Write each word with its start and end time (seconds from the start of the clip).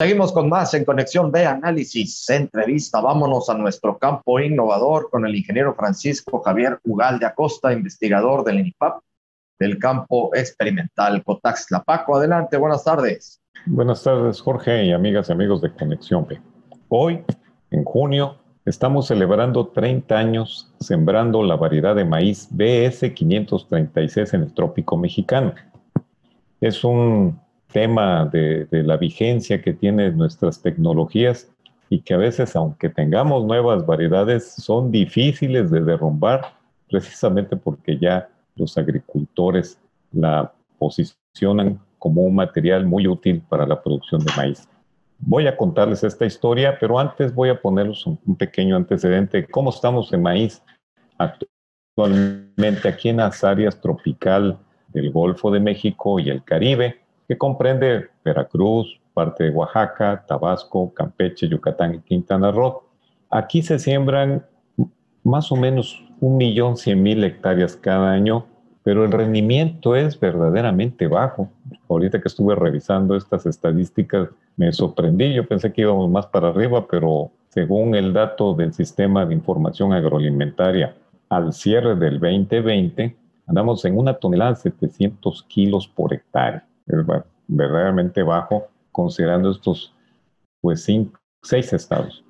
Seguimos 0.00 0.32
con 0.32 0.48
más 0.48 0.72
en 0.74 0.84
Conexión 0.84 1.32
B 1.32 1.44
Análisis, 1.44 2.30
entrevista. 2.30 3.00
Vámonos 3.00 3.50
a 3.50 3.54
nuestro 3.54 3.98
campo 3.98 4.38
innovador 4.38 5.10
con 5.10 5.26
el 5.26 5.34
ingeniero 5.34 5.74
Francisco 5.74 6.40
Javier 6.40 6.78
Ugal 6.84 7.18
de 7.18 7.26
Acosta, 7.26 7.72
investigador 7.72 8.44
del 8.44 8.60
INIPAP 8.60 9.02
del 9.58 9.76
campo 9.80 10.30
experimental 10.36 11.24
Cotaxla. 11.24 11.82
Paco, 11.82 12.14
adelante, 12.14 12.56
buenas 12.56 12.84
tardes. 12.84 13.40
Buenas 13.66 14.04
tardes, 14.04 14.40
Jorge 14.40 14.84
y 14.84 14.92
amigas 14.92 15.30
y 15.30 15.32
amigos 15.32 15.62
de 15.62 15.72
Conexión 15.72 16.28
B. 16.28 16.40
Hoy, 16.88 17.24
en 17.72 17.82
junio, 17.82 18.36
estamos 18.66 19.08
celebrando 19.08 19.66
30 19.66 20.16
años 20.16 20.72
sembrando 20.78 21.42
la 21.42 21.56
variedad 21.56 21.96
de 21.96 22.04
maíz 22.04 22.46
BS 22.52 23.12
536 23.12 24.32
en 24.32 24.42
el 24.42 24.54
trópico 24.54 24.96
mexicano. 24.96 25.54
Es 26.60 26.84
un 26.84 27.40
tema 27.72 28.26
de, 28.26 28.66
la 28.70 28.96
vigencia 28.96 29.62
que 29.62 29.74
tienen 29.74 30.16
nuestras 30.16 30.60
tecnologías 30.62 31.50
y 31.90 32.00
que 32.00 32.14
a 32.14 32.18
veces, 32.18 32.54
aunque 32.56 32.88
tengamos 32.88 33.44
nuevas 33.44 33.86
variedades, 33.86 34.52
son 34.54 34.90
difíciles 34.90 35.70
de 35.70 35.82
derrumbar 35.82 36.52
precisamente 36.88 37.56
porque 37.56 37.98
ya 37.98 38.28
los 38.56 38.76
agricultores 38.76 39.78
la 40.12 40.52
posicionan 40.78 41.78
como 41.98 42.22
un 42.22 42.34
material 42.34 42.86
muy 42.86 43.06
útil 43.06 43.42
para 43.48 43.66
la 43.66 43.82
producción 43.82 44.24
de 44.24 44.32
maíz. 44.36 44.68
Voy 45.18 45.46
a 45.46 45.56
contarles 45.56 46.04
esta 46.04 46.26
historia, 46.26 46.78
pero 46.78 46.98
antes 46.98 47.34
voy 47.34 47.48
a 47.48 47.60
ponerles 47.60 48.06
un, 48.06 48.18
pequeño 48.36 48.76
antecedente 48.76 49.38
de 49.38 49.46
cómo 49.46 49.70
estamos 49.70 50.12
en 50.12 50.22
maíz 50.22 50.62
actualmente 51.18 52.88
aquí 52.88 53.08
en 53.08 53.16
las 53.16 53.42
áreas 53.42 53.80
tropical 53.80 54.58
del 54.88 55.10
Golfo 55.10 55.50
de 55.50 55.60
México 55.60 56.20
y 56.20 56.30
el 56.30 56.44
Caribe 56.44 57.07
que 57.28 57.36
comprende 57.36 58.08
Veracruz, 58.24 58.98
parte 59.12 59.44
de 59.44 59.50
Oaxaca, 59.50 60.24
Tabasco, 60.26 60.92
Campeche, 60.94 61.46
Yucatán 61.46 61.96
y 61.96 61.98
Quintana 61.98 62.50
Roo. 62.50 62.84
Aquí 63.28 63.60
se 63.60 63.78
siembran 63.78 64.46
más 65.22 65.52
o 65.52 65.56
menos 65.56 66.02
un 66.20 66.38
millón 66.38 66.78
cien 66.78 67.02
mil 67.02 67.22
hectáreas 67.22 67.76
cada 67.76 68.10
año, 68.12 68.46
pero 68.82 69.04
el 69.04 69.12
rendimiento 69.12 69.94
es 69.94 70.18
verdaderamente 70.18 71.06
bajo. 71.06 71.50
Ahorita 71.90 72.18
que 72.22 72.28
estuve 72.28 72.54
revisando 72.54 73.14
estas 73.14 73.44
estadísticas, 73.44 74.30
me 74.56 74.72
sorprendí. 74.72 75.34
Yo 75.34 75.46
pensé 75.46 75.70
que 75.70 75.82
íbamos 75.82 76.08
más 76.10 76.26
para 76.26 76.48
arriba, 76.48 76.86
pero 76.90 77.30
según 77.50 77.94
el 77.94 78.14
dato 78.14 78.54
del 78.54 78.72
Sistema 78.72 79.26
de 79.26 79.34
Información 79.34 79.92
Agroalimentaria 79.92 80.96
al 81.28 81.52
cierre 81.52 81.94
del 81.94 82.18
2020, 82.18 83.14
andamos 83.46 83.84
en 83.84 83.98
una 83.98 84.14
tonelada 84.14 84.52
de 84.52 84.56
700 84.56 85.42
kilos 85.42 85.86
por 85.86 86.14
hectárea 86.14 86.64
es 86.88 87.06
verdaderamente 87.46 88.22
bajo 88.22 88.68
considerando 88.92 89.50
estos 89.50 89.94
pues 90.60 90.86
seis 91.42 91.72
estados. 91.72 92.24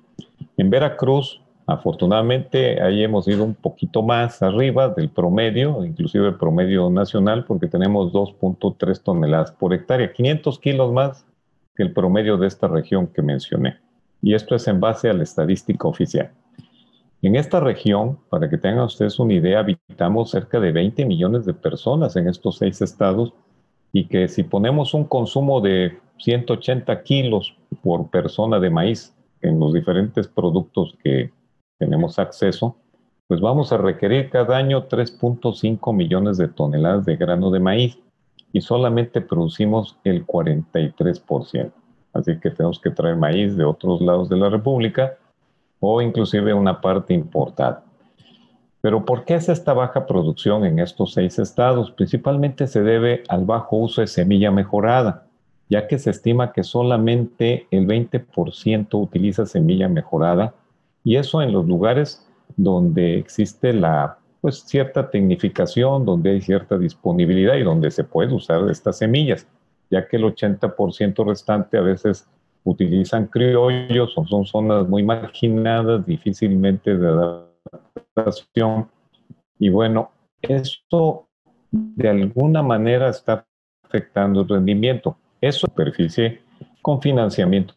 En 0.57 0.69
Veracruz, 0.69 1.41
afortunadamente, 1.65 2.81
ahí 2.81 3.03
hemos 3.03 3.27
ido 3.27 3.43
un 3.43 3.55
poquito 3.55 4.01
más 4.01 4.41
arriba 4.41 4.89
del 4.89 5.09
promedio, 5.09 5.83
inclusive 5.83 6.27
el 6.27 6.35
promedio 6.35 6.89
nacional, 6.89 7.45
porque 7.45 7.67
tenemos 7.67 8.11
2.3 8.11 9.01
toneladas 9.01 9.51
por 9.51 9.73
hectárea, 9.73 10.11
500 10.11 10.59
kilos 10.59 10.91
más 10.91 11.25
que 11.75 11.83
el 11.83 11.93
promedio 11.93 12.37
de 12.37 12.47
esta 12.47 12.67
región 12.67 13.07
que 13.07 13.21
mencioné. 13.21 13.77
Y 14.21 14.33
esto 14.33 14.55
es 14.55 14.67
en 14.67 14.79
base 14.79 15.09
a 15.09 15.13
la 15.13 15.23
estadística 15.23 15.87
oficial. 15.87 16.31
En 17.21 17.35
esta 17.35 17.59
región, 17.59 18.17
para 18.29 18.49
que 18.49 18.57
tengan 18.57 18.85
ustedes 18.85 19.19
una 19.19 19.33
idea, 19.33 19.59
habitamos 19.59 20.31
cerca 20.31 20.59
de 20.59 20.71
20 20.71 21.05
millones 21.05 21.45
de 21.45 21.53
personas 21.53 22.15
en 22.15 22.29
estos 22.29 22.57
seis 22.57 22.81
estados 22.81 23.33
y 23.91 24.07
que 24.07 24.27
si 24.27 24.43
ponemos 24.43 24.93
un 24.93 25.05
consumo 25.05 25.61
de 25.61 25.99
180 26.17 27.03
kilos 27.03 27.55
por 27.81 28.09
persona 28.09 28.59
de 28.59 28.69
maíz 28.69 29.15
en 29.41 29.59
los 29.59 29.73
diferentes 29.73 30.27
productos 30.27 30.97
que 31.03 31.31
tenemos 31.77 32.19
acceso, 32.19 32.75
pues 33.27 33.41
vamos 33.41 33.71
a 33.71 33.77
requerir 33.77 34.29
cada 34.29 34.57
año 34.57 34.87
3.5 34.87 35.95
millones 35.95 36.37
de 36.37 36.47
toneladas 36.47 37.05
de 37.05 37.15
grano 37.15 37.51
de 37.51 37.59
maíz 37.59 37.99
y 38.51 38.61
solamente 38.61 39.21
producimos 39.21 39.97
el 40.03 40.25
43%. 40.25 41.71
Así 42.13 42.39
que 42.39 42.49
tenemos 42.49 42.79
que 42.79 42.89
traer 42.89 43.15
maíz 43.15 43.55
de 43.55 43.63
otros 43.63 44.01
lados 44.01 44.29
de 44.29 44.37
la 44.37 44.49
República 44.49 45.17
o 45.79 46.01
inclusive 46.01 46.53
una 46.53 46.81
parte 46.81 47.13
importada. 47.13 47.83
Pero 48.81 49.05
¿por 49.05 49.25
qué 49.25 49.35
es 49.35 49.49
esta 49.49 49.73
baja 49.73 50.05
producción 50.05 50.65
en 50.65 50.79
estos 50.79 51.13
seis 51.13 51.37
estados? 51.37 51.91
Principalmente 51.91 52.67
se 52.67 52.81
debe 52.81 53.23
al 53.27 53.45
bajo 53.45 53.75
uso 53.75 54.01
de 54.01 54.07
semilla 54.07 54.51
mejorada, 54.51 55.25
ya 55.69 55.87
que 55.87 55.99
se 55.99 56.11
estima 56.11 56.53
que 56.53 56.63
solamente 56.63 57.67
el 57.71 57.85
20% 57.85 58.87
utiliza 58.93 59.45
semilla 59.45 59.89
mejorada 59.89 60.53
y 61.03 61.17
eso 61.17 61.41
en 61.41 61.51
los 61.51 61.65
lugares 61.67 62.25
donde 62.55 63.17
existe 63.17 63.73
la 63.73 64.17
pues 64.41 64.61
cierta 64.61 65.09
tecnificación, 65.09 66.05
donde 66.05 66.31
hay 66.31 66.41
cierta 66.41 66.77
disponibilidad 66.77 67.55
y 67.55 67.63
donde 67.63 67.91
se 67.91 68.05
puede 68.05 68.33
usar 68.33 68.69
estas 68.69 68.97
semillas, 68.97 69.45
ya 69.89 70.07
que 70.07 70.15
el 70.15 70.23
80% 70.23 71.25
restante 71.25 71.77
a 71.77 71.81
veces 71.81 72.25
utilizan 72.63 73.27
criollos 73.27 74.17
o 74.17 74.25
son 74.25 74.45
zonas 74.45 74.87
muy 74.87 75.03
marginadas, 75.03 76.05
difícilmente 76.05 76.97
de 76.97 77.48
y 79.59 79.69
bueno, 79.69 80.11
esto 80.41 81.27
de 81.71 82.09
alguna 82.09 82.63
manera 82.63 83.09
está 83.09 83.45
afectando 83.83 84.41
el 84.41 84.47
rendimiento. 84.47 85.17
Es 85.41 85.55
superficie 85.55 86.41
con 86.81 87.01
financiamiento 87.01 87.75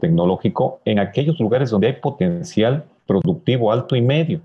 tecnológico 0.00 0.80
en 0.84 0.98
aquellos 0.98 1.38
lugares 1.38 1.70
donde 1.70 1.88
hay 1.88 1.92
potencial 1.94 2.84
productivo 3.06 3.72
alto 3.72 3.94
y 3.96 4.02
medio, 4.02 4.40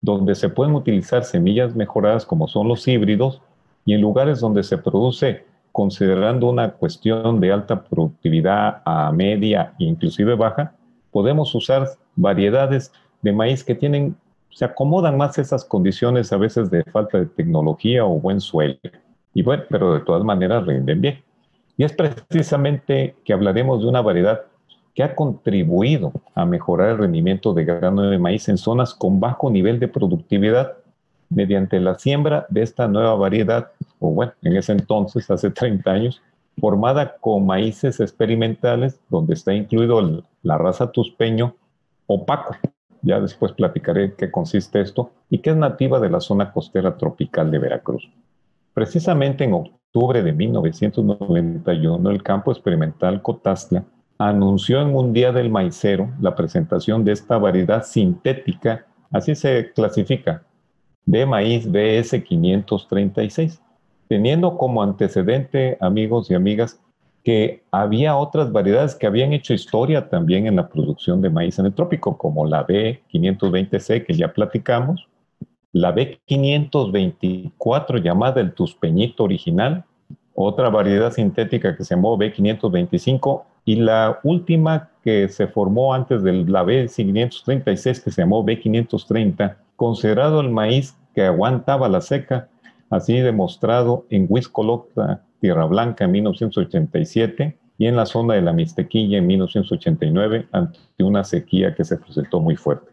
donde 0.00 0.34
se 0.34 0.48
pueden 0.48 0.74
utilizar 0.74 1.24
semillas 1.24 1.74
mejoradas 1.74 2.24
como 2.24 2.48
son 2.48 2.68
los 2.68 2.86
híbridos 2.88 3.40
y 3.84 3.94
en 3.94 4.00
lugares 4.00 4.40
donde 4.40 4.62
se 4.62 4.78
produce 4.78 5.44
considerando 5.72 6.48
una 6.48 6.72
cuestión 6.72 7.40
de 7.40 7.52
alta 7.52 7.82
productividad 7.82 8.82
a 8.84 9.10
media 9.12 9.74
e 9.78 9.84
inclusive 9.84 10.34
baja, 10.36 10.74
podemos 11.10 11.54
usar 11.54 11.88
variedades 12.16 12.92
de 13.24 13.32
maíz 13.32 13.64
que 13.64 13.74
tienen 13.74 14.14
se 14.50 14.64
acomodan 14.64 15.16
más 15.16 15.36
esas 15.38 15.64
condiciones 15.64 16.32
a 16.32 16.36
veces 16.36 16.70
de 16.70 16.84
falta 16.84 17.18
de 17.18 17.26
tecnología 17.26 18.04
o 18.04 18.20
buen 18.20 18.40
suelo. 18.40 18.76
Y 19.32 19.42
bueno, 19.42 19.64
pero 19.68 19.94
de 19.94 20.00
todas 20.00 20.22
maneras 20.22 20.64
rinden 20.64 21.00
bien. 21.00 21.22
Y 21.76 21.82
es 21.82 21.92
precisamente 21.92 23.16
que 23.24 23.32
hablaremos 23.32 23.80
de 23.80 23.88
una 23.88 24.00
variedad 24.00 24.42
que 24.94 25.02
ha 25.02 25.16
contribuido 25.16 26.12
a 26.36 26.44
mejorar 26.44 26.90
el 26.90 26.98
rendimiento 26.98 27.52
de 27.52 27.64
grano 27.64 28.02
de 28.02 28.18
maíz 28.18 28.48
en 28.48 28.58
zonas 28.58 28.94
con 28.94 29.18
bajo 29.18 29.50
nivel 29.50 29.80
de 29.80 29.88
productividad 29.88 30.74
mediante 31.30 31.80
la 31.80 31.98
siembra 31.98 32.46
de 32.48 32.62
esta 32.62 32.86
nueva 32.86 33.16
variedad, 33.16 33.72
o 33.98 34.10
bueno, 34.10 34.34
en 34.42 34.56
ese 34.56 34.70
entonces, 34.70 35.28
hace 35.32 35.50
30 35.50 35.90
años, 35.90 36.22
formada 36.60 37.16
con 37.16 37.44
maíces 37.44 37.98
experimentales, 37.98 39.00
donde 39.08 39.34
está 39.34 39.52
incluido 39.52 40.22
la 40.42 40.58
raza 40.58 40.92
tuspeño 40.92 41.56
opaco, 42.06 42.54
ya 43.04 43.20
después 43.20 43.52
platicaré 43.52 44.14
qué 44.14 44.30
consiste 44.30 44.80
esto 44.80 45.10
y 45.30 45.38
que 45.38 45.50
es 45.50 45.56
nativa 45.56 46.00
de 46.00 46.10
la 46.10 46.20
zona 46.20 46.52
costera 46.52 46.96
tropical 46.96 47.50
de 47.50 47.58
Veracruz. 47.58 48.10
Precisamente 48.72 49.44
en 49.44 49.52
octubre 49.52 50.22
de 50.22 50.32
1991, 50.32 52.10
el 52.10 52.22
campo 52.22 52.50
experimental 52.50 53.22
Cotastla 53.22 53.84
anunció 54.18 54.80
en 54.80 54.94
un 54.94 55.12
día 55.12 55.32
del 55.32 55.50
maicero 55.50 56.10
la 56.20 56.34
presentación 56.34 57.04
de 57.04 57.12
esta 57.12 57.38
variedad 57.38 57.84
sintética, 57.84 58.86
así 59.10 59.34
se 59.34 59.72
clasifica, 59.72 60.42
de 61.04 61.26
maíz 61.26 61.70
BS 61.70 62.22
536, 62.22 63.60
teniendo 64.08 64.56
como 64.56 64.82
antecedente, 64.82 65.76
amigos 65.80 66.30
y 66.30 66.34
amigas, 66.34 66.80
que 67.24 67.64
había 67.70 68.16
otras 68.16 68.50
variedades 68.52 68.94
que 68.94 69.06
habían 69.06 69.32
hecho 69.32 69.54
historia 69.54 70.10
también 70.10 70.46
en 70.46 70.56
la 70.56 70.68
producción 70.68 71.22
de 71.22 71.30
maíz 71.30 71.58
en 71.58 71.64
el 71.66 71.72
trópico, 71.72 72.18
como 72.18 72.46
la 72.46 72.66
B520C 72.66 74.04
que 74.04 74.12
ya 74.12 74.30
platicamos, 74.32 75.08
la 75.72 75.94
B524 75.94 78.02
llamada 78.02 78.42
el 78.42 78.52
tuspeñito 78.52 79.24
original, 79.24 79.84
otra 80.34 80.68
variedad 80.68 81.12
sintética 81.12 81.74
que 81.74 81.84
se 81.84 81.94
llamó 81.94 82.18
B525 82.18 83.44
y 83.64 83.76
la 83.76 84.20
última 84.22 84.90
que 85.02 85.28
se 85.28 85.46
formó 85.46 85.94
antes 85.94 86.22
de 86.22 86.44
la 86.44 86.62
B536 86.62 88.04
que 88.04 88.10
se 88.10 88.20
llamó 88.20 88.44
B530, 88.44 89.56
considerado 89.76 90.42
el 90.42 90.50
maíz 90.50 90.94
que 91.14 91.22
aguantaba 91.22 91.88
la 91.88 92.02
seca, 92.02 92.48
así 92.90 93.18
demostrado 93.18 94.04
en 94.10 94.26
Huiscolocta 94.28 95.22
Tierra 95.44 95.66
Blanca 95.66 96.06
en 96.06 96.12
1987 96.12 97.58
y 97.76 97.86
en 97.86 97.96
la 97.96 98.06
zona 98.06 98.32
de 98.32 98.40
la 98.40 98.54
Mixtequilla 98.54 99.18
en 99.18 99.26
1989 99.26 100.48
ante 100.52 100.78
una 101.00 101.22
sequía 101.22 101.74
que 101.74 101.84
se 101.84 101.98
presentó 101.98 102.40
muy 102.40 102.56
fuerte. 102.56 102.90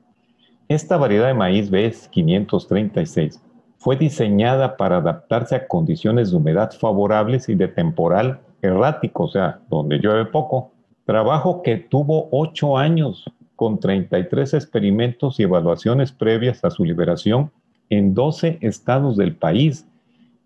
Esta 0.67 0.97
variedad 0.97 1.27
de 1.27 1.33
maíz 1.33 1.69
BS 1.69 2.09
536 2.09 3.41
fue 3.77 3.95
diseñada 3.95 4.75
para 4.75 4.97
adaptarse 4.97 5.55
a 5.55 5.65
condiciones 5.65 6.31
de 6.31 6.35
humedad 6.35 6.73
favorables 6.73 7.47
y 7.47 7.55
de 7.55 7.69
temporal 7.69 8.41
errático, 8.61 9.23
o 9.23 9.29
sea, 9.29 9.61
donde 9.69 9.99
llueve 9.99 10.25
poco, 10.25 10.73
trabajo 11.05 11.61
que 11.61 11.77
tuvo 11.77 12.27
ocho 12.33 12.77
años 12.77 13.31
con 13.55 13.79
33 13.79 14.55
experimentos 14.55 15.39
y 15.39 15.43
evaluaciones 15.43 16.11
previas 16.11 16.65
a 16.65 16.69
su 16.69 16.83
liberación 16.83 17.49
en 17.89 18.13
12 18.13 18.57
estados 18.59 19.15
del 19.15 19.37
país. 19.37 19.87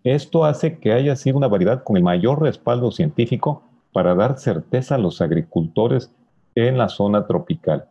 Esto 0.06 0.44
hace 0.44 0.78
que 0.78 0.92
haya 0.92 1.16
sido 1.16 1.36
una 1.36 1.48
variedad 1.48 1.82
con 1.82 1.96
el 1.96 2.04
mayor 2.04 2.40
respaldo 2.40 2.92
científico 2.92 3.64
para 3.92 4.14
dar 4.14 4.38
certeza 4.38 4.94
a 4.94 4.98
los 4.98 5.20
agricultores 5.20 6.14
en 6.54 6.78
la 6.78 6.88
zona 6.88 7.26
tropical. 7.26 7.88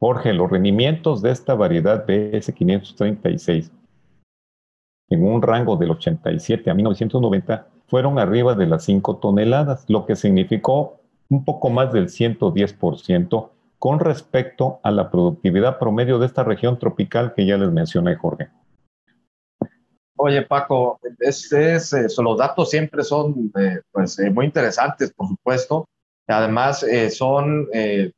Jorge, 0.00 0.32
los 0.32 0.50
rendimientos 0.50 1.22
de 1.22 1.30
esta 1.30 1.54
variedad 1.54 2.04
BS536 2.04 3.70
en 5.10 5.24
un 5.24 5.40
rango 5.40 5.76
del 5.76 5.92
87 5.92 6.68
a 6.68 6.74
1990 6.74 7.68
fueron 7.86 8.18
arriba 8.18 8.56
de 8.56 8.66
las 8.66 8.82
5 8.82 9.18
toneladas, 9.18 9.84
lo 9.88 10.04
que 10.04 10.16
significó 10.16 11.00
un 11.28 11.44
poco 11.44 11.70
más 11.70 11.92
del 11.92 12.08
110% 12.08 13.50
con 13.78 14.00
respecto 14.00 14.80
a 14.82 14.90
la 14.90 15.12
productividad 15.12 15.78
promedio 15.78 16.18
de 16.18 16.26
esta 16.26 16.42
región 16.42 16.80
tropical 16.80 17.34
que 17.36 17.46
ya 17.46 17.56
les 17.56 17.70
mencioné, 17.70 18.16
Jorge. 18.16 18.48
Oye, 20.24 20.42
Paco, 20.42 21.00
es, 21.18 21.52
es, 21.52 21.92
eh, 21.92 22.06
los 22.18 22.38
datos 22.38 22.70
siempre 22.70 23.02
son 23.02 23.50
eh, 23.58 23.80
pues, 23.90 24.16
eh, 24.20 24.30
muy 24.30 24.46
interesantes, 24.46 25.12
por 25.12 25.26
supuesto. 25.26 25.88
Además, 26.28 26.86
son 27.10 27.66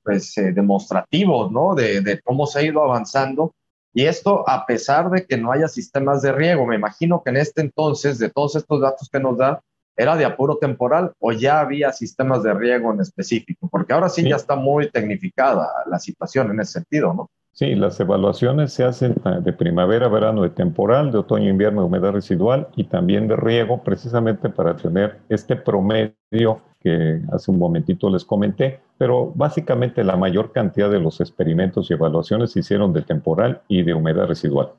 pues, 0.03 0.35
demostrativos 0.37 1.51
¿no? 1.51 1.75
de, 1.75 2.03
de, 2.03 2.21
cómo 2.21 2.47
se 2.47 2.59
ha 2.59 2.63
ido 2.63 2.85
avanzando. 2.85 3.55
Y 3.95 4.05
esto 4.05 4.47
a 4.47 4.67
pesar 4.67 5.11
de 5.11 5.25
que 5.25 5.39
no 5.39 5.51
haya 5.51 5.67
sistemas 5.67 6.21
de 6.21 6.33
riego. 6.33 6.67
Me 6.67 6.77
imagino 6.77 7.23
que 7.25 7.31
en 7.31 7.39
este 7.39 7.63
entonces, 7.63 8.19
de 8.19 8.29
todos 8.29 8.55
estos 8.55 8.83
datos 8.83 9.09
que 9.11 9.21
nos 9.21 9.39
da, 9.39 9.63
era 9.97 10.15
de 10.15 10.27
apuro 10.27 10.59
temporal 10.59 11.15
o 11.19 11.33
ya 11.33 11.61
había 11.61 11.91
sistemas 11.91 12.43
de 12.43 12.53
riego 12.53 12.93
en 12.93 13.01
específico, 13.01 13.67
porque 13.71 13.95
ahora 13.95 14.11
sí, 14.11 14.29
ya 14.29 14.37
está 14.37 14.57
muy 14.57 14.91
tecnificada 14.91 15.73
la 15.87 15.99
situación 15.99 16.51
en 16.51 16.61
ese 16.61 16.73
sentido, 16.73 17.15
¿no? 17.15 17.31
Sí, 17.55 17.77
las 17.77 18.01
evaluaciones 18.01 18.73
se 18.73 18.83
hacen 18.83 19.15
de 19.43 19.53
primavera, 19.53 20.09
verano, 20.09 20.43
de 20.43 20.51
temporal, 20.51 21.13
de 21.13 21.19
otoño, 21.19 21.49
invierno, 21.49 21.83
de 21.83 21.87
humedad 21.87 22.11
residual 22.11 22.67
y 22.75 22.83
también 22.83 23.29
de 23.29 23.37
riego, 23.37 23.81
precisamente 23.85 24.49
para 24.49 24.75
tener 24.75 25.21
este 25.29 25.55
promedio 25.55 26.63
que 26.81 27.21
hace 27.33 27.53
un 27.53 27.61
momentito 27.61 28.11
les 28.11 28.25
comenté, 28.25 28.81
pero 28.99 29.33
básicamente 29.37 30.03
la 30.03 30.17
mayor 30.17 30.51
cantidad 30.51 30.91
de 30.91 30.99
los 30.99 31.21
experimentos 31.21 31.89
y 31.89 31.95
evaluaciones 31.95 32.51
se 32.51 32.59
hicieron 32.59 32.93
de 32.93 33.03
temporal 33.03 33.63
y 33.69 33.85
de 33.85 33.95
humedad 33.95 34.27
residual. 34.27 34.73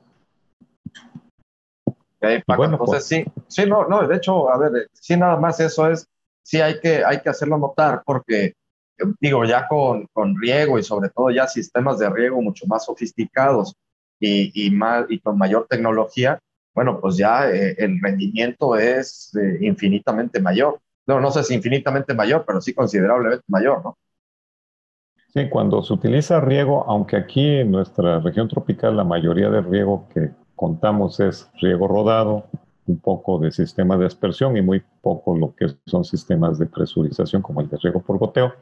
Bueno, 2.46 2.76
entonces 2.78 3.06
sí, 3.06 3.24
sí, 3.48 3.64
no, 3.66 3.86
no, 3.88 4.06
de 4.06 4.16
hecho, 4.16 4.50
a 4.50 4.58
ver, 4.58 4.88
sí, 4.92 5.16
nada 5.16 5.36
más 5.36 5.58
eso 5.60 5.88
es, 5.88 6.06
sí 6.42 6.60
hay 6.60 6.78
que, 6.80 7.02
hay 7.02 7.20
que 7.20 7.30
hacerlo 7.30 7.56
notar 7.56 8.02
porque, 8.04 8.52
digo, 9.20 9.44
ya 9.44 9.68
con, 9.68 10.06
con 10.12 10.34
riego 10.40 10.78
y 10.78 10.82
sobre 10.82 11.10
todo 11.10 11.30
ya 11.30 11.46
sistemas 11.46 11.98
de 11.98 12.10
riego 12.10 12.40
mucho 12.40 12.66
más 12.66 12.84
sofisticados 12.84 13.74
y, 14.20 14.66
y, 14.66 14.70
más, 14.70 15.06
y 15.08 15.20
con 15.20 15.38
mayor 15.38 15.66
tecnología, 15.68 16.38
bueno, 16.74 17.00
pues 17.00 17.16
ya 17.16 17.50
eh, 17.50 17.74
el 17.78 17.98
rendimiento 18.00 18.76
es 18.76 19.34
eh, 19.36 19.58
infinitamente 19.62 20.40
mayor. 20.40 20.80
No, 21.06 21.20
no 21.20 21.30
sé 21.30 21.42
si 21.42 21.54
infinitamente 21.54 22.14
mayor, 22.14 22.44
pero 22.46 22.60
sí 22.60 22.74
considerablemente 22.74 23.44
mayor, 23.48 23.82
¿no? 23.84 23.96
Sí, 25.32 25.48
cuando 25.48 25.82
se 25.82 25.92
utiliza 25.92 26.40
riego, 26.40 26.84
aunque 26.88 27.16
aquí 27.16 27.46
en 27.46 27.70
nuestra 27.70 28.20
región 28.20 28.48
tropical 28.48 28.96
la 28.96 29.04
mayoría 29.04 29.50
del 29.50 29.64
riego 29.64 30.08
que 30.12 30.30
contamos 30.54 31.20
es 31.20 31.50
riego 31.60 31.86
rodado, 31.88 32.46
un 32.86 32.98
poco 32.98 33.38
de 33.38 33.50
sistema 33.50 33.96
de 33.96 34.06
aspersión 34.06 34.56
y 34.56 34.62
muy 34.62 34.82
poco 35.02 35.36
lo 35.36 35.54
que 35.54 35.66
son 35.86 36.04
sistemas 36.04 36.58
de 36.58 36.66
presurización 36.66 37.42
como 37.42 37.60
el 37.60 37.68
de 37.68 37.76
riego 37.78 38.02
por 38.02 38.18
goteo. 38.18 38.52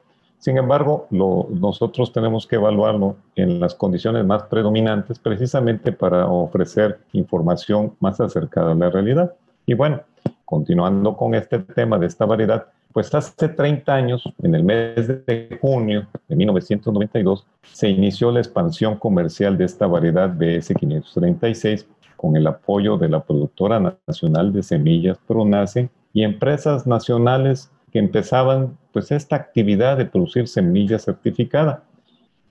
Sin 0.44 0.58
embargo, 0.58 1.06
nosotros 1.08 2.12
tenemos 2.12 2.46
que 2.46 2.56
evaluarlo 2.56 3.16
en 3.34 3.60
las 3.60 3.74
condiciones 3.74 4.26
más 4.26 4.42
predominantes 4.42 5.18
precisamente 5.18 5.90
para 5.90 6.26
ofrecer 6.26 6.98
información 7.14 7.94
más 7.98 8.20
acercada 8.20 8.72
a 8.72 8.74
la 8.74 8.90
realidad. 8.90 9.32
Y 9.64 9.72
bueno, 9.72 10.02
continuando 10.44 11.16
con 11.16 11.34
este 11.34 11.60
tema 11.60 11.98
de 11.98 12.08
esta 12.08 12.26
variedad, 12.26 12.66
pues 12.92 13.14
hace 13.14 13.48
30 13.48 13.94
años, 13.94 14.22
en 14.42 14.54
el 14.54 14.64
mes 14.64 15.08
de 15.24 15.58
junio 15.62 16.06
de 16.28 16.36
1992, 16.36 17.46
se 17.62 17.88
inició 17.88 18.30
la 18.30 18.40
expansión 18.40 18.96
comercial 18.96 19.56
de 19.56 19.64
esta 19.64 19.86
variedad 19.86 20.28
BS536 20.28 21.86
con 22.18 22.36
el 22.36 22.46
apoyo 22.46 22.98
de 22.98 23.08
la 23.08 23.24
productora 23.24 23.96
nacional 24.06 24.52
de 24.52 24.62
semillas 24.62 25.16
Pronace 25.26 25.88
y 26.12 26.22
empresas 26.22 26.86
nacionales 26.86 27.72
que 27.90 27.98
empezaban 27.98 28.76
pues 28.94 29.10
esta 29.10 29.34
actividad 29.34 29.98
de 29.98 30.06
producir 30.06 30.46
semillas 30.46 31.04
certificada. 31.04 31.82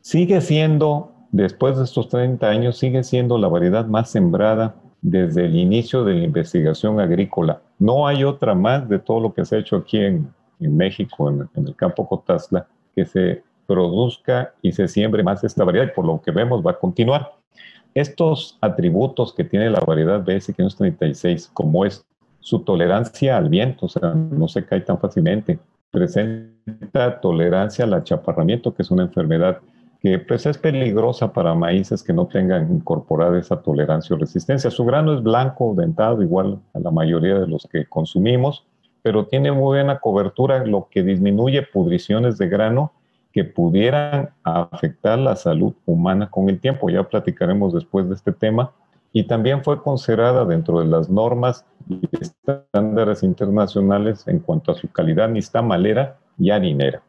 Sigue 0.02 0.42
siendo, 0.42 1.14
después 1.32 1.78
de 1.78 1.86
estos 1.86 2.10
30 2.10 2.46
años, 2.46 2.78
sigue 2.78 3.02
siendo 3.04 3.38
la 3.38 3.48
variedad 3.48 3.86
más 3.86 4.12
sembrada 4.12 4.76
desde 5.02 5.46
el 5.46 5.56
inicio 5.56 6.04
de 6.04 6.16
la 6.16 6.24
investigación 6.26 7.00
agrícola. 7.00 7.62
No 7.80 8.08
hay 8.08 8.26
otra 8.26 8.54
más 8.56 8.90
de 8.90 9.00
todo 9.00 9.22
lo 9.22 9.34
que 9.34 9.46
se 9.46 9.56
ha 9.56 9.60
hecho 9.60 9.78
aquí 9.78 10.00
en, 10.00 10.28
México, 10.60 11.30
en, 11.30 11.50
el 11.66 11.76
campo 11.78 12.08
Cotazla, 12.10 12.68
que 12.94 13.06
se 13.06 13.42
produzca 13.66 14.54
y 14.62 14.74
se 14.74 14.90
siembre 14.90 15.24
más 15.24 15.46
esta 15.46 15.64
variedad 15.64 15.88
y 15.88 15.96
por 15.96 16.06
lo 16.06 16.22
que 16.22 16.32
vemos 16.32 16.62
va 16.66 16.72
a 16.72 16.80
continuar. 16.80 17.32
Estos 17.94 18.58
atributos 18.60 19.34
que 19.34 19.46
tiene 19.46 19.70
la 19.70 19.80
variedad 19.80 20.22
BS536, 20.26 21.52
como 21.54 21.86
es 21.86 22.06
su 22.42 22.60
tolerancia 22.60 23.38
al 23.38 23.48
viento, 23.48 23.86
o 23.86 23.90
sea, 23.90 24.14
no 24.14 24.50
se 24.50 24.66
cae 24.66 24.82
tan 24.82 25.00
fácilmente, 25.00 25.60
presenta 25.94 27.22
tolerancia 27.22 27.86
al 27.86 27.94
achaparramiento, 27.94 28.74
que 28.74 28.82
es 28.82 28.90
una 28.90 29.04
enfermedad 29.04 29.60
que 30.02 30.18
pues 30.18 30.46
es 30.48 30.58
peligrosa 30.58 31.32
para 31.32 31.54
maíces 31.54 32.04
que 32.04 32.12
no 32.12 32.26
tengan 32.26 32.70
incorporada 32.74 33.40
esa 33.40 33.62
tolerancia 33.62 34.16
o 34.16 34.20
resistencia. 34.20 34.72
Su 34.72 34.84
grano 34.84 35.14
es 35.14 35.24
blanco, 35.24 35.76
dentado, 35.78 36.22
igual 36.24 36.60
a 36.74 36.80
la 36.80 36.92
mayoría 36.92 37.36
de 37.40 37.48
los 37.48 37.68
que 37.72 37.86
consumimos, 37.86 38.66
pero 39.04 39.28
tiene 39.28 39.52
muy 39.52 39.78
buena 39.78 40.00
cobertura, 40.00 40.66
lo 40.66 40.88
que 40.90 41.04
disminuye 41.04 41.62
pudriciones 41.62 42.38
de 42.40 42.50
grano 42.50 42.92
que 43.32 43.44
pudieran 43.44 44.32
afectar 44.44 45.20
la 45.20 45.36
salud 45.36 45.74
humana 45.86 46.30
con 46.30 46.50
el 46.50 46.60
tiempo. 46.60 46.90
Ya 46.90 47.04
platicaremos 47.04 47.72
después 47.72 48.10
de 48.10 48.16
este 48.16 48.32
tema. 48.32 48.72
Y 49.14 49.24
también 49.24 49.64
fue 49.64 49.82
considerada 49.82 50.44
dentro 50.44 50.80
de 50.80 50.88
las 50.88 51.10
normas 51.10 51.66
y 51.88 52.02
estándares 52.20 53.24
internacionales 53.24 54.28
en 54.28 54.40
cuanto 54.40 54.72
a 54.72 54.76
su 54.76 54.92
calidad 54.92 55.30
nixtamalera 55.30 56.18
y 56.38 56.50
harinera. 56.50 57.04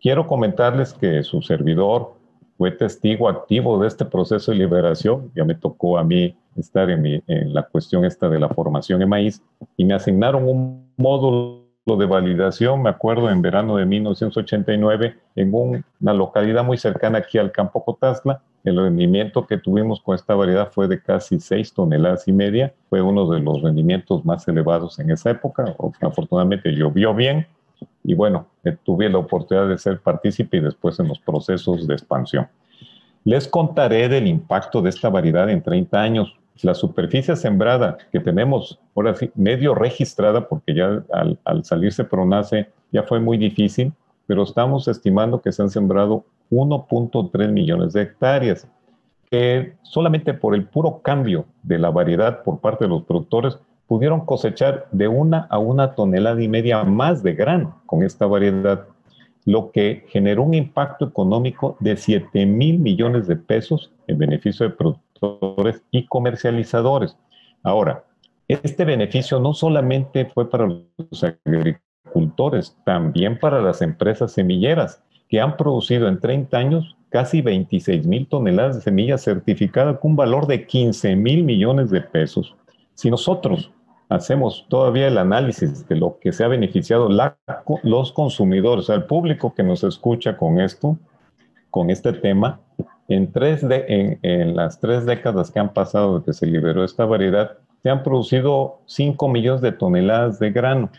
Quiero 0.00 0.26
comentarles 0.26 0.94
que 0.94 1.22
su 1.22 1.42
servidor 1.42 2.14
fue 2.56 2.70
testigo 2.70 3.28
activo 3.28 3.78
de 3.80 3.88
este 3.88 4.04
proceso 4.04 4.52
de 4.52 4.58
liberación. 4.58 5.30
Ya 5.34 5.44
me 5.44 5.54
tocó 5.54 5.98
a 5.98 6.04
mí 6.04 6.34
estar 6.56 6.90
en, 6.90 7.22
la 7.26 7.62
cuestión 7.62 8.04
esta 8.04 8.28
de 8.28 8.38
la 8.38 8.48
formación 8.48 9.02
en 9.02 9.08
maíz 9.08 9.42
y 9.76 9.84
me 9.84 9.94
asignaron 9.94 10.48
un 10.48 10.92
módulo 10.96 11.66
de 11.86 12.06
validación, 12.06 12.82
me 12.82 12.90
acuerdo, 12.90 13.30
en 13.30 13.42
verano 13.42 13.76
de 13.76 13.86
1989, 13.86 15.16
en 15.36 15.54
una 15.54 16.14
localidad 16.14 16.64
muy 16.64 16.76
cercana 16.76 17.18
aquí 17.18 17.38
al 17.38 17.52
campo 17.52 17.84
Cotazla. 17.84 18.42
El 18.62 18.76
rendimiento 18.76 19.46
que 19.46 19.56
tuvimos 19.56 20.00
con 20.00 20.14
esta 20.14 20.34
variedad 20.34 20.70
fue 20.70 20.86
de 20.86 21.00
casi 21.00 21.40
6 21.40 21.72
toneladas 21.72 22.28
y 22.28 22.32
media. 22.32 22.74
Fue 22.90 23.00
uno 23.00 23.28
de 23.30 23.40
los 23.40 23.62
rendimientos 23.62 24.24
más 24.24 24.46
elevados 24.48 24.98
en 24.98 25.10
esa 25.10 25.30
época. 25.30 25.74
Afortunadamente 26.00 26.70
llovió 26.70 27.14
bien, 27.14 27.46
y 28.02 28.14
bueno, 28.14 28.46
eh, 28.64 28.76
tuve 28.84 29.08
la 29.08 29.18
oportunidad 29.18 29.68
de 29.68 29.78
ser 29.78 30.00
partícipe 30.00 30.56
y 30.56 30.60
después 30.60 30.98
en 31.00 31.08
los 31.08 31.18
procesos 31.18 31.86
de 31.86 31.94
expansión. 31.94 32.48
Les 33.24 33.46
contaré 33.46 34.08
del 34.08 34.26
impacto 34.26 34.80
de 34.80 34.90
esta 34.90 35.08
variedad 35.10 35.48
en 35.50 35.62
30 35.62 36.00
años. 36.00 36.36
La 36.62 36.74
superficie 36.74 37.36
sembrada 37.36 37.98
que 38.12 38.20
tenemos, 38.20 38.78
ahora 38.94 39.14
sí, 39.14 39.30
medio 39.34 39.74
registrada, 39.74 40.48
porque 40.48 40.74
ya 40.74 41.02
al, 41.12 41.38
al 41.44 41.64
salirse 41.64 42.04
Pronace 42.04 42.68
ya 42.92 43.02
fue 43.02 43.20
muy 43.20 43.38
difícil, 43.38 43.92
pero 44.26 44.42
estamos 44.42 44.88
estimando 44.88 45.40
que 45.40 45.52
se 45.52 45.62
han 45.62 45.70
sembrado 45.70 46.24
1.3 46.50 47.52
millones 47.52 47.92
de 47.92 48.02
hectáreas, 48.02 48.68
que 49.30 49.74
solamente 49.82 50.34
por 50.34 50.54
el 50.54 50.66
puro 50.66 51.00
cambio 51.02 51.46
de 51.62 51.78
la 51.78 51.90
variedad 51.90 52.42
por 52.42 52.60
parte 52.60 52.84
de 52.84 52.90
los 52.90 53.04
productores 53.04 53.58
pudieron 53.86 54.24
cosechar 54.24 54.86
de 54.92 55.08
una 55.08 55.46
a 55.50 55.58
una 55.58 55.94
tonelada 55.94 56.40
y 56.42 56.48
media 56.48 56.84
más 56.84 57.22
de 57.22 57.34
grano 57.34 57.80
con 57.86 58.02
esta 58.02 58.26
variedad, 58.26 58.86
lo 59.44 59.72
que 59.72 60.04
generó 60.08 60.42
un 60.44 60.54
impacto 60.54 61.06
económico 61.06 61.76
de 61.80 61.96
7 61.96 62.46
mil 62.46 62.78
millones 62.78 63.26
de 63.26 63.36
pesos 63.36 63.92
en 64.06 64.18
beneficio 64.18 64.68
de 64.68 64.74
productores 64.74 65.82
y 65.90 66.06
comercializadores. 66.06 67.16
Ahora, 67.62 68.04
este 68.48 68.84
beneficio 68.84 69.38
no 69.38 69.54
solamente 69.54 70.24
fue 70.26 70.48
para 70.48 70.66
los 70.66 71.24
agricultores, 71.24 72.76
también 72.84 73.38
para 73.38 73.60
las 73.60 73.82
empresas 73.82 74.32
semilleras, 74.32 75.02
que 75.30 75.40
han 75.40 75.56
producido 75.56 76.08
en 76.08 76.20
30 76.20 76.58
años 76.58 76.96
casi 77.08 77.40
26 77.40 78.06
mil 78.06 78.26
toneladas 78.26 78.76
de 78.76 78.82
semillas 78.82 79.22
certificadas 79.22 79.98
con 79.98 80.12
un 80.12 80.16
valor 80.16 80.46
de 80.46 80.66
15 80.66 81.16
mil 81.16 81.44
millones 81.44 81.90
de 81.90 82.00
pesos. 82.00 82.56
Si 82.94 83.10
nosotros 83.10 83.72
hacemos 84.08 84.66
todavía 84.68 85.06
el 85.06 85.18
análisis 85.18 85.86
de 85.88 85.96
lo 85.96 86.18
que 86.20 86.32
se 86.32 86.44
ha 86.44 86.48
beneficiado 86.48 87.08
los 87.84 88.12
consumidores, 88.12 88.88
el 88.88 89.04
público 89.04 89.54
que 89.54 89.62
nos 89.62 89.84
escucha 89.84 90.36
con 90.36 90.60
esto, 90.60 90.98
con 91.70 91.90
este 91.90 92.12
tema, 92.12 92.60
en, 93.08 93.32
tres 93.32 93.66
de, 93.66 94.18
en, 94.22 94.56
las 94.56 94.80
tres 94.80 95.06
décadas 95.06 95.50
que 95.50 95.60
han 95.60 95.72
pasado 95.72 96.18
desde 96.18 96.26
que 96.26 96.32
se 96.32 96.46
liberó 96.46 96.84
esta 96.84 97.04
variedad, 97.04 97.58
se 97.82 97.90
han 97.90 98.02
producido 98.02 98.80
5 98.86 99.28
millones 99.28 99.60
de 99.62 99.72
toneladas 99.72 100.38
de 100.40 100.50
grano. 100.50 100.90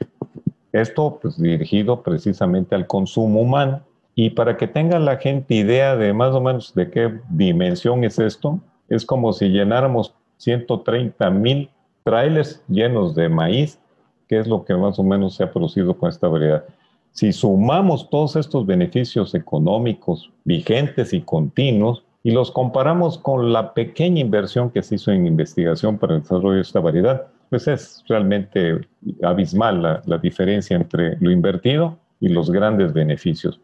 Esto 0.72 1.20
pues 1.22 1.38
dirigido 1.40 2.02
precisamente 2.02 2.76
al 2.76 2.88
consumo 2.88 3.42
humano. 3.42 3.82
Y 4.16 4.32
para 4.32 4.58
que 4.58 4.68
tenga 4.68 5.00
la 5.00 5.18
gente 5.18 5.56
idea 5.56 5.96
de 5.96 6.14
más 6.14 6.34
o 6.34 6.42
menos 6.42 6.74
de 6.74 6.90
qué 6.90 7.20
dimensión 7.30 8.04
es 8.04 8.20
esto, 8.20 8.60
es 8.90 9.06
como 9.06 9.32
si 9.32 9.48
llenáramos 9.50 10.14
130 10.38 11.30
mil 11.30 11.70
trailers 12.04 12.62
llenos 12.68 13.16
de 13.16 13.30
maíz, 13.30 13.80
que 14.28 14.40
es 14.40 14.48
lo 14.48 14.66
que 14.66 14.76
más 14.76 15.00
o 15.00 15.04
menos 15.04 15.36
se 15.36 15.44
ha 15.44 15.52
producido 15.52 15.96
con 15.98 16.10
esta 16.10 16.28
variedad. 16.28 16.66
Si 17.12 17.34
sumamos 17.34 18.10
todos 18.10 18.36
estos 18.36 18.66
beneficios 18.66 19.36
económicos 19.36 20.32
vigentes 20.46 21.14
y 21.14 21.22
continuos 21.22 22.04
y 22.24 22.32
los 22.32 22.52
comparamos 22.52 23.18
con 23.18 23.52
la 23.52 23.74
pequeña 23.74 24.22
inversión 24.22 24.70
que 24.70 24.82
se 24.82 24.96
hizo 24.96 25.12
en 25.12 25.28
investigación 25.28 25.98
para 25.98 26.16
el 26.16 26.22
desarrollo 26.22 26.56
de 26.56 26.62
esta 26.62 26.80
variedad, 26.80 27.28
pues 27.50 27.68
es 27.68 28.04
realmente 28.08 28.80
abismal 29.24 29.82
la, 29.82 30.02
la 30.06 30.18
diferencia 30.18 30.78
entre 30.78 31.18
lo 31.20 31.32
invertido 31.32 31.98
y 32.22 32.30
los 32.30 32.50
grandes 32.50 32.94
beneficios. 32.94 33.60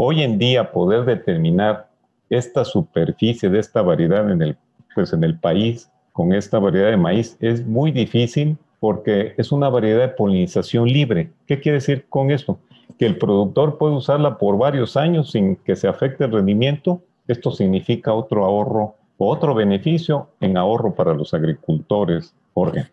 Hoy 0.00 0.22
en 0.22 0.38
día 0.38 0.70
poder 0.70 1.04
determinar 1.04 1.88
esta 2.30 2.64
superficie 2.64 3.50
de 3.50 3.58
esta 3.58 3.82
variedad 3.82 4.30
en 4.30 4.40
el, 4.42 4.56
pues 4.94 5.12
en 5.12 5.24
el 5.24 5.36
país 5.40 5.90
con 6.12 6.32
esta 6.32 6.60
variedad 6.60 6.90
de 6.90 6.96
maíz 6.96 7.36
es 7.40 7.66
muy 7.66 7.90
difícil 7.90 8.56
porque 8.78 9.34
es 9.36 9.50
una 9.50 9.68
variedad 9.68 10.02
de 10.02 10.14
polinización 10.14 10.86
libre. 10.86 11.32
¿Qué 11.48 11.58
quiere 11.58 11.78
decir 11.78 12.06
con 12.08 12.30
esto? 12.30 12.60
Que 12.96 13.06
el 13.06 13.18
productor 13.18 13.76
puede 13.76 13.96
usarla 13.96 14.38
por 14.38 14.56
varios 14.56 14.96
años 14.96 15.32
sin 15.32 15.56
que 15.56 15.74
se 15.74 15.88
afecte 15.88 16.26
el 16.26 16.30
rendimiento. 16.30 17.02
Esto 17.26 17.50
significa 17.50 18.14
otro 18.14 18.44
ahorro 18.44 18.94
o 19.16 19.28
otro 19.28 19.52
beneficio 19.52 20.28
en 20.38 20.56
ahorro 20.56 20.94
para 20.94 21.12
los 21.12 21.34
agricultores, 21.34 22.36
Jorge. 22.54 22.88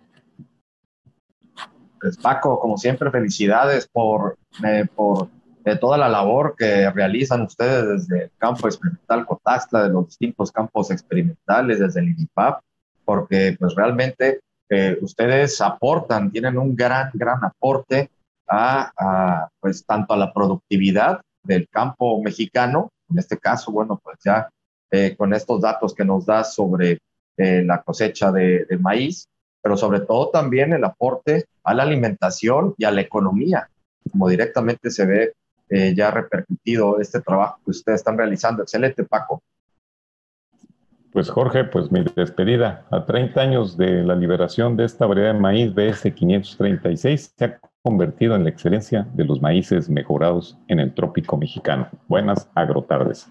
Pues 2.01 2.17
Paco, 2.17 2.59
como 2.59 2.77
siempre, 2.79 3.11
felicidades 3.11 3.87
por, 3.87 4.39
eh, 4.63 4.87
por 4.95 5.29
eh, 5.65 5.75
toda 5.75 5.97
la 5.97 6.07
labor 6.07 6.55
que 6.57 6.89
realizan 6.91 7.41
ustedes 7.41 8.07
desde 8.07 8.23
el 8.25 8.31
campo 8.37 8.67
experimental 8.67 9.25
Cotaxla, 9.25 9.83
de 9.83 9.89
los 9.89 10.07
distintos 10.07 10.51
campos 10.51 10.91
experimentales, 10.91 11.79
desde 11.79 11.99
el 11.99 12.09
INIPAP 12.09 12.61
porque 13.05 13.55
pues 13.57 13.75
realmente 13.75 14.41
eh, 14.69 14.97
ustedes 15.01 15.61
aportan, 15.61 16.31
tienen 16.31 16.57
un 16.57 16.75
gran, 16.75 17.11
gran 17.13 17.43
aporte 17.45 18.09
a, 18.47 19.47
pues 19.59 19.85
tanto 19.85 20.13
a 20.13 20.17
la 20.17 20.33
productividad 20.33 21.21
del 21.43 21.67
campo 21.69 22.21
mexicano, 22.21 22.89
en 23.09 23.19
este 23.19 23.37
caso, 23.37 23.71
bueno, 23.71 23.99
pues 24.03 24.17
ya 24.25 24.49
eh, 24.91 25.15
con 25.15 25.33
estos 25.33 25.61
datos 25.61 25.93
que 25.93 26.03
nos 26.03 26.25
da 26.25 26.43
sobre 26.43 26.97
eh, 27.37 27.63
la 27.63 27.81
cosecha 27.83 28.31
de, 28.31 28.65
maíz, 28.79 29.27
pero 29.61 29.77
sobre 29.77 30.01
todo 30.01 30.29
también 30.29 30.73
el 30.73 30.83
aporte 30.83 31.45
a 31.63 31.73
la 31.73 31.83
alimentación 31.83 32.73
y 32.77 32.85
a 32.85 32.91
la 32.91 33.01
economía, 33.01 33.69
como 34.11 34.27
directamente 34.29 34.89
se 34.89 35.05
ve 35.05 35.33
ya 35.69 36.11
repercutido 36.11 36.99
este 36.99 37.21
trabajo 37.21 37.59
que 37.65 37.71
ustedes 37.71 38.01
están 38.01 38.17
realizando. 38.17 38.63
Excelente, 38.63 39.03
Paco. 39.03 39.41
Pues 41.15 41.29
Jorge, 41.29 41.63
pues 41.63 41.91
mi 41.93 42.03
despedida. 42.15 42.85
A 42.91 43.05
30 43.05 43.39
años 43.39 43.77
de 43.77 44.03
la 44.03 44.15
liberación 44.15 44.75
de 44.75 44.83
esta 44.83 45.05
variedad 45.05 45.33
de 45.33 45.39
maíz 45.39 45.73
BS 45.73 46.13
536 46.13 47.33
se 47.37 47.45
ha 47.45 47.59
convertido 47.81 48.35
en 48.35 48.43
la 48.43 48.49
excelencia 48.49 49.07
de 49.13 49.23
los 49.23 49.41
maíces 49.41 49.89
mejorados 49.89 50.57
en 50.67 50.81
el 50.81 50.93
trópico 50.93 51.37
mexicano. 51.37 51.87
Buenas 52.09 52.49
agrotardes. 52.53 53.29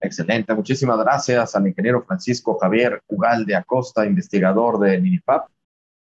Excelente, 0.00 0.54
muchísimas 0.54 0.98
gracias 0.98 1.56
al 1.56 1.66
ingeniero 1.66 2.04
Francisco 2.04 2.58
Javier 2.58 3.00
Ugalde 3.08 3.56
Acosta, 3.56 4.04
investigador 4.04 4.78
de 4.78 5.00
NINIPAP 5.00 5.48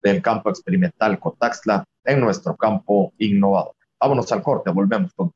del 0.01 0.23
campo 0.23 0.49
experimental 0.49 1.19
Cotaxla 1.19 1.83
en 2.03 2.19
nuestro 2.19 2.55
campo 2.55 3.13
innovador. 3.19 3.74
Vámonos 3.99 4.31
al 4.31 4.41
corte, 4.43 4.71
volvemos 4.71 5.13
con 5.13 5.33